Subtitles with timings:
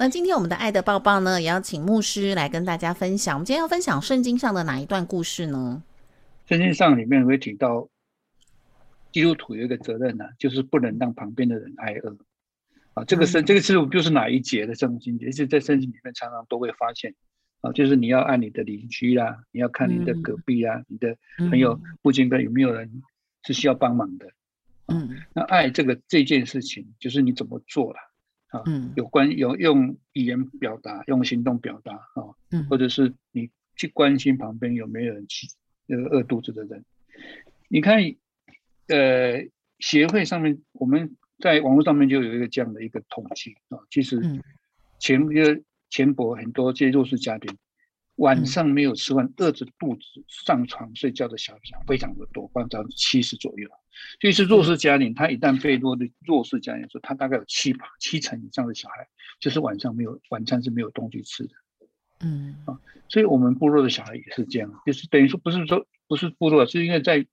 [0.00, 3.36] 那今天我们的爱的抱抱呢，也要请牧师来跟大家分享。
[3.36, 5.82] 我们今天要分享圣经上的哪一段故事呢？
[6.46, 7.86] 圣经上里面会提到，
[9.12, 12.16] 基督徒有一个责任呢、就是不能让旁边的人挨饿。
[12.94, 15.30] 啊，这个圣、这个是就是哪一节的圣经节？
[15.32, 17.14] 是在圣经里面常常都会发现。
[17.60, 21.14] 啊，就是你要爱你的邻居啦，你要看你的隔壁啊，你的
[21.50, 22.90] 朋友附近的有没有人
[23.44, 24.26] 是需要帮忙的。
[24.86, 27.98] 嗯那爱这个这件事情，就是你怎么做了。
[27.98, 28.09] 啊，
[28.66, 35.46] 嗯有关有用语言表达，用行动表达啊，嗯或者是你去关心旁边有没有人去
[35.86, 36.84] 那个饿肚子的人。
[37.68, 38.02] 你看，
[38.88, 39.46] 呃，
[39.78, 44.42] 协会上面我们在网络上面就有一个这样的一个统计啊，其实嗯
[44.98, 47.56] 前个前博很多这些弱势家庭。
[48.20, 53.68] 晚上没有吃饭，饿着肚子上床睡觉的小孩非常的多，放到七十左右。
[54.20, 59.08] 所以是弱势家庭，他一旦被弱的弱势家庭说，他大概有七八七成以上的小孩，
[59.40, 61.50] 就是晚上没有晚餐是没有东西吃的。
[62.22, 67.26] 嗯啊所以我们部落的小孩也是这样，就是等于说不是说不是部落，是因为在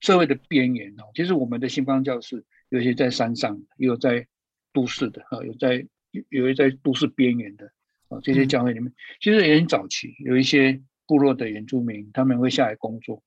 [0.00, 1.04] 社会的边缘哦。
[1.14, 4.26] 其实我们的新光教室有些在山上，也有在
[4.72, 7.70] 都市的啊，有在有有些在都市边缘的
[8.14, 13.22] 啊，这些教会里面，其实也很早期，有一些部落的原住民他们会下来工作。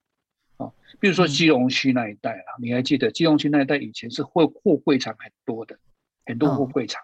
[0.57, 5.77] 啊，比如说基隆区那一带啊，你还记得基隆区那一带以前是货货柜场很多的，
[6.25, 7.03] 很多货柜场，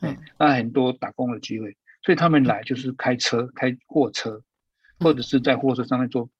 [0.00, 4.40] 嗯哎，那很多打工的机会，所以他们来就是开车、开货车，
[5.00, 6.30] 或者是在货车上面做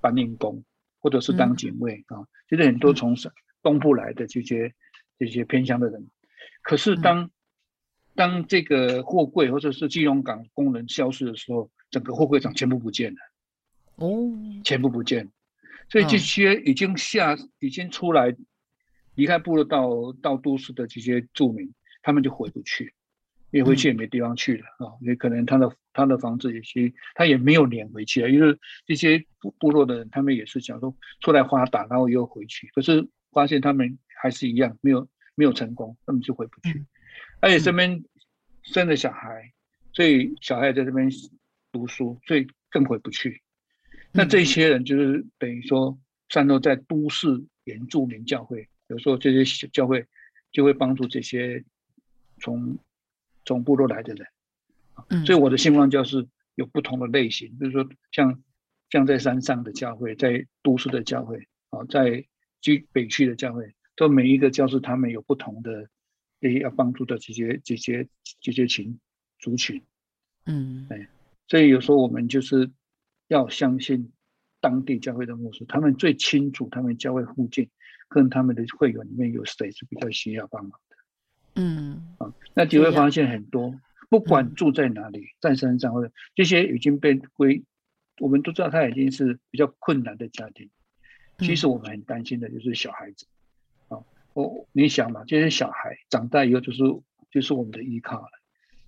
[0.00, 0.62] 搬运工，
[1.00, 2.22] 或者是当警卫啊。
[2.48, 3.16] 就是很多从
[3.60, 4.72] 东部来的这些
[5.18, 6.08] 这些偏乡的人，
[6.62, 7.28] 可是当
[8.16, 13.18] 当这个货柜或者是金融港工人消失的时候，整个货柜厂全部不见了，
[13.96, 14.32] 哦。
[14.64, 15.30] 全部不见了。
[15.88, 18.34] 所以这些已经下已经出来
[19.14, 21.72] 离开部落到到都市的这些住民，
[22.02, 22.92] 他们就回不去，
[23.52, 35.06] 因为回去也没地方去了啊，也可能他的他的房子也是他也没有脸回去了，因为这些部部落的人，他们也是想说出来发达，然后又回去，可是发现他们还是一样没有
[35.36, 36.84] 没有成功，他们就回不去，
[37.40, 38.02] 而且这边
[38.62, 39.52] 生了小孩，
[39.92, 41.08] 所以小孩在这边
[41.70, 43.42] 读书，所以更回不去。
[44.12, 45.98] 那这些人就是等于说
[46.30, 47.28] 散落在都市
[47.64, 50.04] 原住民教会，有时候这些教会
[50.50, 51.62] 就会帮助这些
[52.40, 52.78] 从
[53.44, 54.26] 从部落来的人。
[55.08, 58.42] 嗯所以我的信望教是有不同的类型，比如说像
[58.88, 62.24] 像在山上的教会，在都市的教会，啊，在
[62.62, 65.86] 居北区的教会，都每一个教室他们有不同的
[66.40, 68.08] 这些要帮助的这些这些
[68.40, 68.98] 这些群
[69.38, 69.82] 族群。
[70.44, 71.08] 嗯哎
[71.48, 72.70] 所以有时候我们就是
[73.28, 74.10] 要相信
[74.60, 77.70] 当地教会的牧师，他们最清楚他们教会附近
[78.08, 80.96] 跟他们的会员里面有谁是比较需要帮忙的
[81.54, 82.34] 嗯啊。
[82.54, 83.72] 那你会发现很多，
[84.08, 87.62] 不管住在哪里，在山上或者这些已经被归，
[88.18, 90.68] 我们都知道他已经是比较困难的家庭。
[91.38, 93.35] 其实我们很担心的就是小孩子啊，
[94.42, 96.78] 我你想嘛，这些小孩长大以后就是
[97.30, 98.28] 就是我们的依靠了。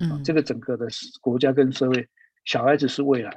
[0.06, 0.86] 啊嗯，这个整个的
[1.20, 2.06] 国家跟社会，
[2.44, 3.30] 小孩子是未来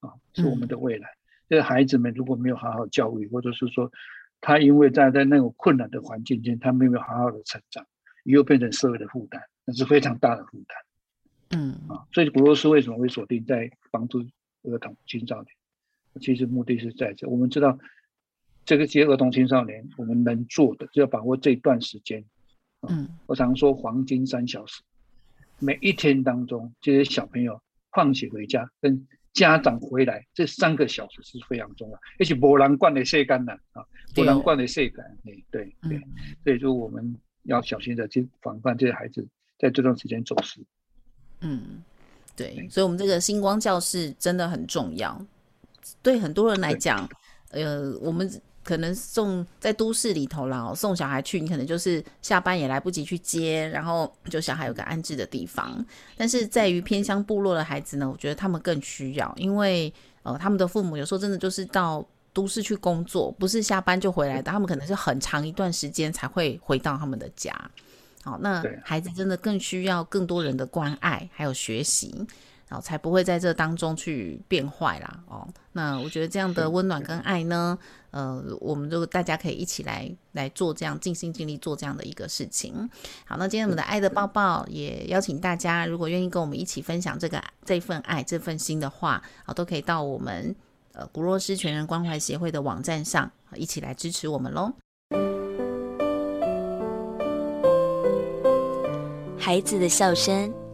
[0.00, 1.08] 啊，啊，是我们的未来。
[1.48, 3.92] 这个孩子们如果没有好好教育，或者是说
[4.40, 7.86] 他因为在在那种困难的环境间，他没有好好的成长，
[8.24, 12.08] 以后变成社会的负担，那是非常大的负担嗯啊。
[12.12, 14.18] 所以俄罗斯为什么会锁定在帮助
[14.62, 15.46] 儿童青少年？
[16.20, 17.78] 其实目的是在这，我们知道
[18.70, 22.24] 这个些儿童青少年，我们能做的就要把握这段时间。
[22.88, 23.08] 嗯。
[23.26, 24.80] 我常说黄金三小时，
[25.58, 33.84] 每一天当中，这些小朋友放学回家跟家长回来这三个小时是非常重要，而且波兰罐的晒干了啊，
[34.14, 36.02] 波兰罐的晒干，对对对，嗯。
[36.44, 39.26] 所以说我们要小心的去防范这些孩子
[39.58, 40.60] 在这段时间走失。
[41.40, 41.82] 嗯，
[42.36, 45.20] 对，所以我们这个星光教室真的很重要。
[46.00, 47.08] 对很多人来讲，
[47.50, 48.30] 呃，我们
[48.62, 55.84] 可能送在都市里头啦，送小孩去，你可能就是下班也来不及去接，然后就小孩有个安置的地方。
[56.16, 59.92] 但是在于偏乡部落的孩子呢，我觉得他们更需要，因为
[60.22, 67.52] 呃，他们的父母有时候真的就是到都市去工作，不是下班就回来的，他们可能是很长一段时间才会回到他们的家。
[68.22, 72.14] 好，那孩子真的更需要更多人的关爱，还有学习。
[72.70, 75.46] 然后才不会在这当中去变坏啦哦。
[75.72, 77.76] 那我觉得这样的温暖跟爱呢，
[78.12, 82.88] 呃，我们就大家可以一起来来做这样尽心尽力做这样的一个事情。
[83.26, 90.54] 好，那今天我们的爱的抱抱也邀请大家，如果愿意跟我们一起分享这个这份爱这份心的话，好，都可以到我们
[90.92, 94.72] 呃古若斯全人关怀协会的网站上一起来支持我们喽。
[99.36, 100.52] 孩子的笑声。